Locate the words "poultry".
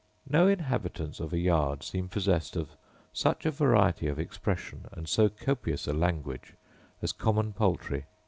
7.53-8.05